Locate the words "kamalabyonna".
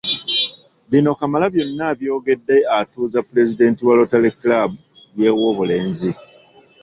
1.19-1.83